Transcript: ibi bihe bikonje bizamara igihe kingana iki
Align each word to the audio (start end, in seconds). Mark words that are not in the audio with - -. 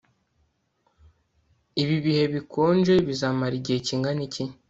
ibi 1.81 1.97
bihe 2.05 2.23
bikonje 2.33 2.93
bizamara 3.07 3.53
igihe 3.59 3.79
kingana 3.87 4.21
iki 4.27 4.43